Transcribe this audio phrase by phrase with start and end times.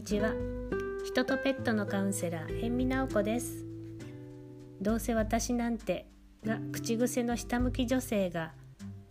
[0.00, 0.32] にちは。
[1.04, 3.66] 人とペットのカウンセラー辺見直子です。
[4.80, 6.06] どうせ私なんて
[6.42, 8.52] が口癖の下向き女性が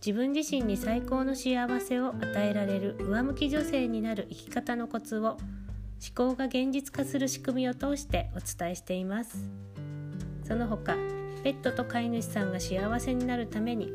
[0.04, 5.38] 自分自身に最高の幸せを与えられる上向き女性になる生き方のコツを思
[6.12, 9.48] 考が現実化する仕組みを通してお伝えしています。
[10.42, 10.96] その他
[11.44, 13.92] ペットと飼い主さんが幸せになるために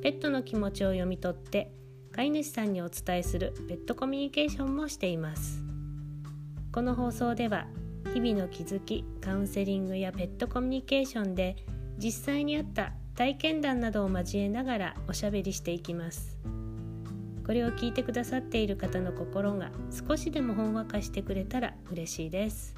[0.00, 1.72] ペットの気持ちを読み取って
[2.12, 5.65] 飼い主さんにお伝えするペットコミュニケーションもしています。
[6.76, 7.66] この放送では
[8.12, 11.56] 日々の気づきカウンセリングやペットコミュニケーションで
[11.96, 16.36] 実際にあった体験談などを交えながらおしゃべりしていきます。
[17.46, 19.70] これを聞いてくださっている方の心が
[20.06, 22.74] 少しでもほんわかしてくれたら嬉しいです。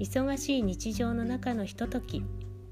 [0.00, 2.24] 忙しい日常の中のひととき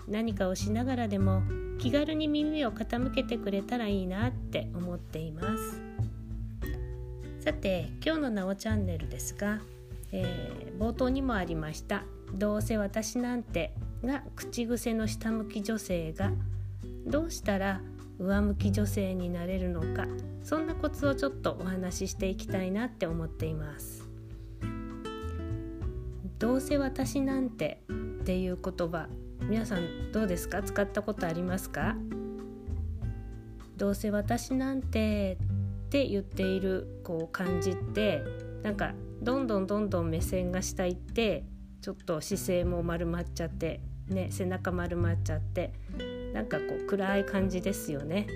[0.09, 1.45] 何かをしながらでも
[1.79, 5.81] 気軽に耳を傾けてくれたらいいなって思っています。
[7.39, 9.61] さて今日のなおチャンネルですが、
[10.13, 16.33] えー、冒頭にもありました「どうせ私なんて」が口癖の下向き女性が
[17.07, 17.81] どうしたら
[18.19, 20.07] 上向き女性になれるのか
[20.43, 24.09] そんなコツをちょっとお話ししていきたいなって思っています
[26.39, 29.09] どうせ私なんてっていう言葉
[29.43, 30.63] 皆さんどうですか？
[30.63, 31.97] 使ったことありますか
[33.77, 35.39] どうせ私なんて
[35.87, 38.23] って言っているこう感じって
[38.63, 41.45] なんかどんどんどんどん目線が下行って
[41.83, 45.73] ちょっと姿勢も丸まっちゃってね背中丸まっちゃって
[46.33, 48.27] なんかこう暗い感じですよね。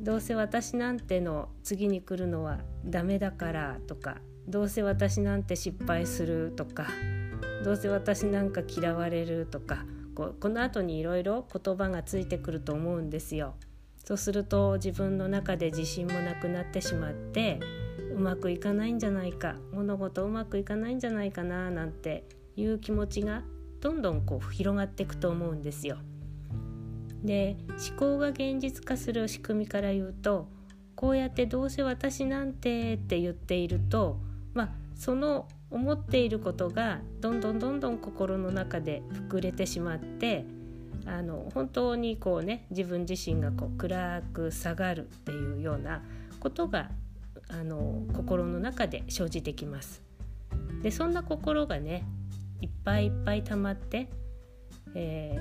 [0.00, 4.16] どうせ私なんての次に来るのはダメだからとか
[4.48, 6.86] どうせ私なんて失敗するとか
[7.64, 13.56] どうせ私なんか嫌われるとかこうこの後にいろいろ言葉がついてくると思うんですよ。
[14.02, 17.60] そうすると自分の中で自信もなくなってしまって
[18.14, 22.24] うまくいかないんじゃないか物事うまくいかないんじゃないかななんて
[22.56, 23.42] いう気持ちが
[23.80, 25.96] どんどんこう広がっていくと思うんですよ。
[27.24, 27.56] で
[27.90, 30.48] 思考が現実化する仕組みから言うと
[30.94, 34.18] こうやってどうせ私なんてって言っていると
[34.54, 40.44] まあその思っていることがどんどんどんどん心の中で膨れてしまって
[41.06, 46.02] あの本当にこうね自分自身がこう暗く下がるっていうような
[46.38, 46.90] ことが
[47.50, 50.02] あの心の中で生じてきます。
[50.82, 52.04] でそんな心がね
[52.60, 54.08] いっぱいいっぱい溜まって、
[54.94, 55.38] え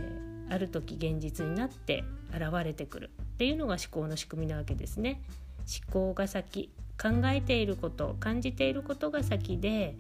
[0.50, 5.22] ー、ある時現実になって現れてくるっていうのが思考の仕組みなわけですね。
[5.60, 6.72] 思考が先
[7.02, 9.96] 考えていること感じていることが先で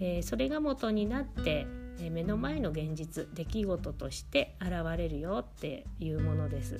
[0.00, 1.66] えー、それが元になって、
[2.00, 6.78] えー、目の前の現実出来事として現れるよっていうものです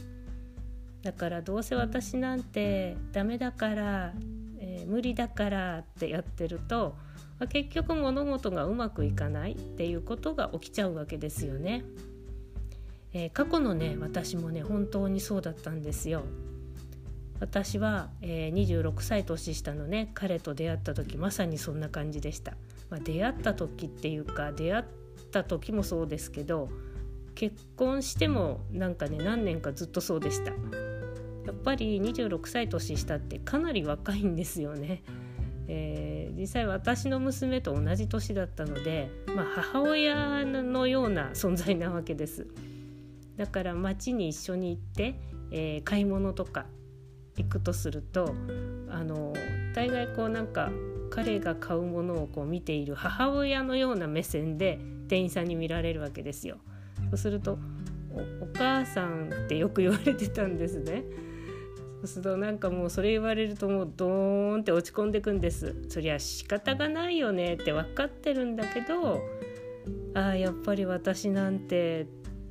[1.03, 4.13] だからどうせ私なんてダメだから、
[4.87, 6.97] 無理だからってやってると、
[7.39, 11.85] まあ、結局物事がうまくいかないっていうことが起きちゃうわけですよね。
[13.13, 16.23] え過去のね私もね本当にそうだったんですよ。
[17.39, 22.57] 私は、えー、26歳年下のね彼と出会った時まさにそんな感じでした。
[22.91, 24.85] まあ、出会った時っていうか出会っ
[25.33, 26.69] た時もそうですけど
[27.35, 30.53] 結婚してもなんかね何年かずっとそうでした
[31.47, 35.03] やっぱり26歳年下ってかなり若いんですよね、
[35.69, 42.49] えー、実際私の娘と同じ年だったので、まあ、母親のような存在なわけです
[43.37, 45.21] だから街に一緒に行って、
[45.53, 46.67] えー、買い物とか
[47.37, 48.35] 行くとすると
[48.91, 49.35] あの
[49.75, 50.71] 大概こうなんか
[51.11, 56.57] 彼が買うものをこう見ている母親のような目線で店員さんに見られるわけですよ。
[57.11, 57.59] そうすると
[58.41, 61.05] お母さんってよく言われてたんですね。
[62.07, 65.75] そうするとなんかもうそれ言われるともうドーンって落ち込んでくんです。
[65.89, 69.21] そりゃ仕方がないよねって分かってるんだけど
[70.15, 72.07] ああやっぱり私なんて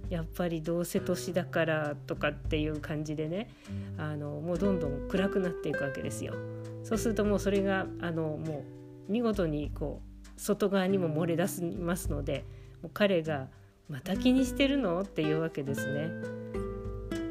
[0.09, 3.49] やっぱりどうせ年だからとかっていう感じでね
[3.97, 6.33] あのもうどんどん暗くなっていくわけですよ。
[6.83, 8.65] そうするともうそれがあのも
[9.07, 12.43] う見事にこう外側にも漏れ出しますので
[12.81, 13.47] もう彼が
[13.87, 16.09] 「また気にしてるの?」っていうわけですね。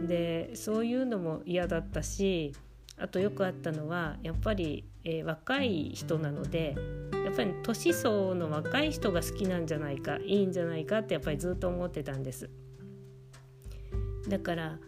[0.07, 2.53] でそういうのも嫌だったし
[2.97, 6.77] あとよくあったのはやっぱり、えー、若い人なので
[7.25, 12.51] やっぱり年相の若い人が好きなんじゃないかいいんじゃないかってやっぱりずっと思ってたんです。
[14.29, 14.79] だから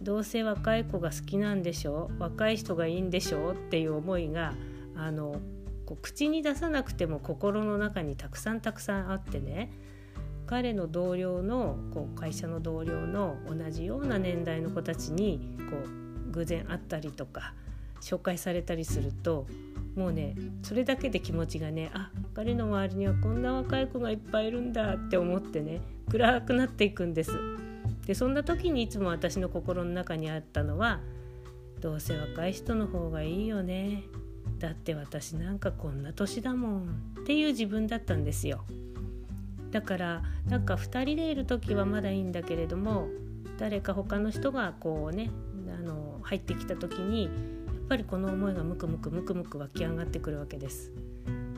[0.00, 4.54] どうせ若い子が好きなんでしょ若い人がいいんでしょっていう思いが
[4.94, 5.40] あの
[5.86, 9.70] こう口に出さなくても心の中にたくさんたくさんあってね
[10.46, 15.76] 彼の同僚のこう会社の同僚の同じような年代の子たちにこ
[16.28, 17.54] う偶然会ったりとか
[18.00, 19.46] 紹介されたりすると
[19.96, 27.32] もうねそれだけで気持ちがねあ彼の周りにはこんな若い子がいっぱいいるんだって思ってね暗くなっていくんです。
[28.06, 31.00] でそんな時にいつも私の心の中にあったのは
[31.80, 34.04] どうせ若い人の方がいいよね
[34.58, 36.82] だって私なんかこんな年だもん
[37.20, 38.64] っていう自分だったんですよ
[39.76, 43.08] だからなんか2人でいる時はまだいいんだけれども
[43.58, 45.28] 誰か他の人がこうね
[45.68, 47.32] あの入ってきた時にやっ
[47.86, 50.92] ぱりこの思いがムクムクムクムク湧き上がってくるわけです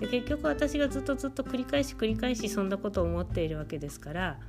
[0.01, 4.41] で結局私がずっとずっと繰り返し繰り返しそんなことを思っているわけですから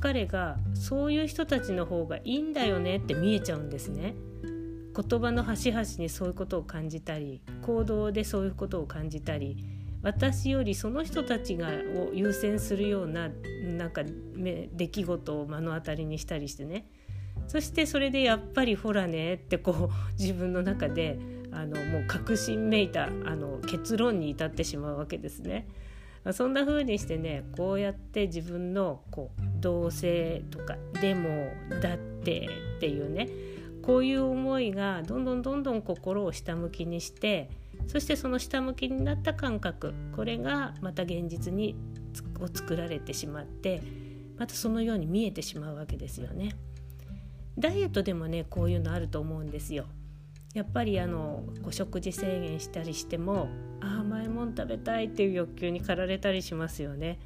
[0.00, 4.14] 彼がそういう人たちの方がいいんだよねって見えちゃうんですね。
[4.94, 13.30] 言葉の端々にそういうことを感じたり行動でそういうことを感じたり私よりその人たちがを優先するような
[13.64, 16.86] なんか出来事を目の当たりにしたりしてね
[17.48, 21.18] そしてそれでやっぱりほらねってこう 自分の中で
[21.52, 25.66] あのもう確信めいたあの結論に至ってしまうわけですね。
[26.32, 32.48] そんな風にしてねこうやって自分のこう同性とかでもだって
[32.78, 33.28] っていうね
[33.86, 37.48] こういう思いがどんどんどんどん心を下向きにして
[37.86, 41.76] そしてその下向きになった感覚これがまた現実に
[42.40, 43.80] を作られてしまって
[44.38, 46.56] またそのように見えてしまうわけですよね。
[47.58, 49.86] ダイエットでもねこういうのあると思うんですよ。
[50.52, 53.48] やっぱりあのこう食事制限したりしても
[53.80, 57.18] あ甘いもん食べたいっていう欲求に駆られたりしますよね。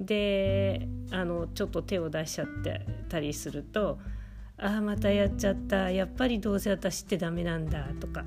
[0.00, 3.98] であのちょっと手を出しちゃってたりすると
[4.58, 5.90] ああまたやっちゃった。
[5.90, 8.24] やっぱりどうせ私ってダメなんだとか。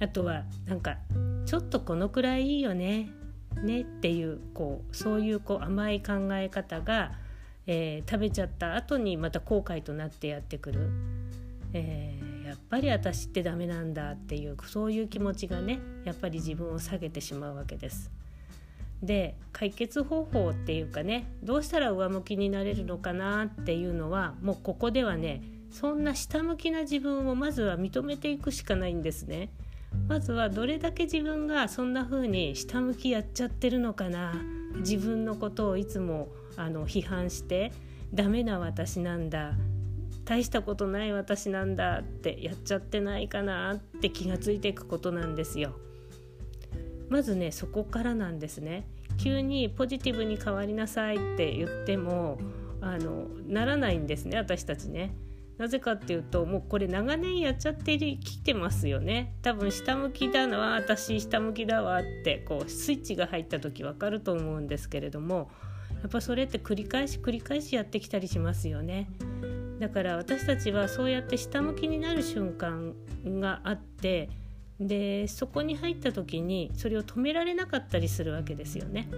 [0.00, 0.96] あとはなんか
[1.44, 3.10] ちょっとこのくらいいいよね。
[3.62, 3.82] ね。
[3.82, 7.12] っていうこうそういうこう甘い考え方が、
[7.66, 10.90] えー、食べちゃった後にまた後悔となってやってくる、
[11.74, 18.10] えー、やっぱり私ってダメなんだっていうそういう気持ちがねやっぱり自分を下げてしまうわけです。
[19.02, 29.50] で解決方法っていうかねどうしたら上向きになれるのかなっていうのはもうここではねそんな下向きな自分をまずは認めていくしかないんですね。
[30.08, 34.34] まずはどれだけ自分がそんな風に下向きやっちゃってるのかな
[34.76, 37.72] 自分のことをいつもあの批判して
[38.14, 39.54] ダメな私なんだ
[40.24, 45.74] 大したことない私なんだってやっちゃってないかなって気がついていくことなんですよ。
[47.10, 48.86] まずねそこからなんですね。
[49.18, 52.38] 急にポジティブに変わりなさいって言っても
[52.80, 55.14] あのならないんですね私たちね。
[55.58, 59.34] なぜかっていうともうこれ長年やっちゃってきてますよね。
[59.42, 65.50] 多分下向きだな私下向きだわってこうスイッチが入った時わかると思うんですけれども
[66.00, 69.10] やっぱそれって繰り返し繰り返しやってきたりしますよね。
[69.80, 74.30] だから私たちはそうやって下向きになる瞬間があって
[74.80, 79.08] でそこに入った時にそれを止められなかったりするわけですよね。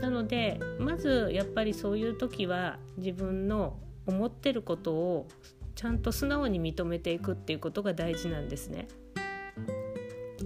[0.00, 5.28] なのでまずやっぱりそういう時は自分の思ってることを
[5.74, 8.88] ちゃんと素直に認めていくっていうことが大事なんですね。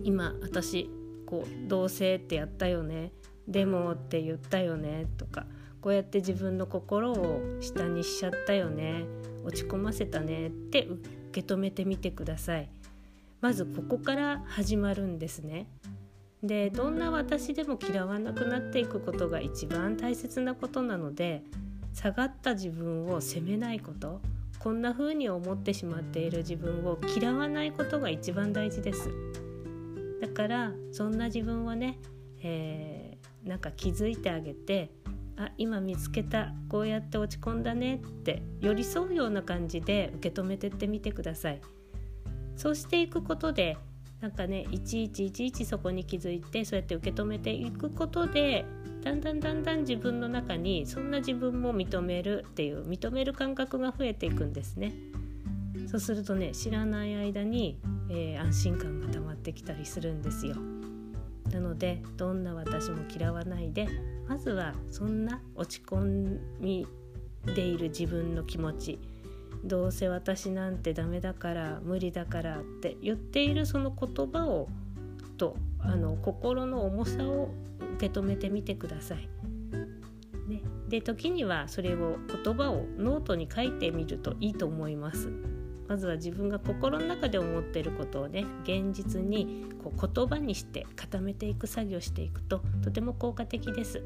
[0.02, 0.91] 今私
[1.25, 3.12] こう同性ってやったよね
[3.49, 5.46] でもって言ったよねとか
[5.81, 9.05] こうやって自分の心を下にしちゃったよね
[9.44, 10.86] 落ち込ませたねって
[11.31, 12.69] 受け止めてみてください。
[13.44, 15.67] まずここから始まるんですね。
[16.43, 21.44] でどんな私でも嫌わなくなっていくことが一番大切なことなので
[21.93, 24.22] 下がった自分を責めないこと
[24.58, 29.10] こんな風に思ってしまっている自分を嫌わないことが一番大事です
[30.22, 31.98] だからそんな自分をね、
[32.43, 34.91] えー、なんか気づいてあげて
[35.36, 41.60] あ今見つけたこうやって落ち込んだねって寄り添うような感じで受け止めてってみてください。
[42.56, 43.77] そうしていくことで
[44.20, 48.65] なんかねいちいちいちいちそこに気づいてそうやって受け止めていくことで
[49.03, 54.94] だんだんだんだん自分の中にそんな自分も認めるっていう認める感覚が増えていくんですね。
[55.87, 60.56] そうするとね知らない間に、えー、安心感が溜まってきたりするんですよ。
[61.53, 63.87] なのでどんな私も嫌わないで
[64.27, 66.87] まずはそんな落ち込み
[67.55, 68.99] でいる自分の気持ち
[69.65, 74.69] どうせ私なんてダメだから無理だからって言っているその言葉を
[75.37, 77.51] とあの心の重さを
[77.97, 79.29] 受け止めてみてください。
[80.49, 85.31] ね、で時にはそれを言葉をノートに書いてみるといいと思います。
[85.89, 94.03] まずは自分が心の中で思っていることをね現実にこう言葉にして固めていく作業していくととても効果的です。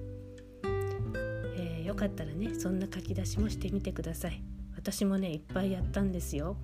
[1.57, 4.48] えー、よかったらねそんな書き出しもしてみてください。
[4.79, 6.57] 私もねいっぱいやったんですよ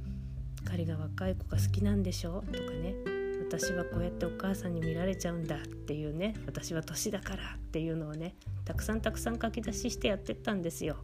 [0.64, 2.42] 彼が若い子が好きなんでしょ？
[2.52, 2.94] とかね
[3.47, 10.97] 私はこうやってお母さんに見られちゃうんだっていうね私は年だからっていうのをねたくさんたくさん書き出ししてやってったんですよ。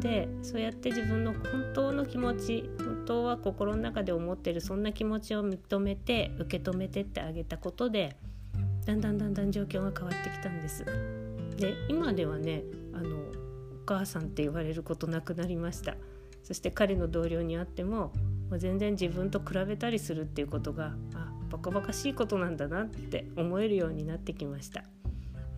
[0.00, 1.40] でそうやって自分の本
[1.74, 8.16] 当の気持ち本当は心の中で思ってるそんな気持ちを認めて受け止めてってあげたことで
[8.86, 10.84] だんだんだんだん状況が変わってきたんです。
[11.56, 13.41] で今ではねあの
[13.84, 15.96] 母さんって言われることなくなりました。
[16.42, 18.12] そして彼の同僚に会っても
[18.50, 24.82] もう全然自分と比べたりするっていうことがあバカバカしいことなんだなって思えるようになってきました。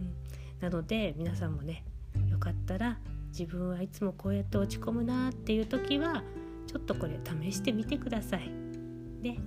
[0.01, 0.15] うん、
[0.61, 1.85] なので皆さんもね
[2.31, 6.23] よかったら自分はいつもこうやって落ち込むなっていう時は
[6.67, 8.51] ちょっとこれ試してみてください。
[9.23, 9.39] で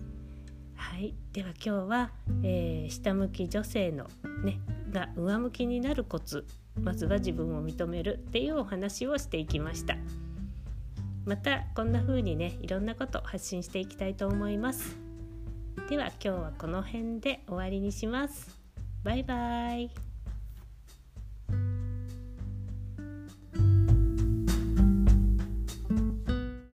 [0.75, 2.11] はい、では今日は、
[2.43, 4.07] えー、下向き女性の
[4.43, 4.59] ね
[4.91, 6.45] が上向きになるコツ
[6.81, 9.95] まずは自分を認めるっていうお話をしていきました。
[11.25, 14.97] またこんな風にねいろんなこと発信していきたいと思います。
[15.89, 18.59] では今日はこの辺で終わりにします。
[19.03, 20.06] バイバイ。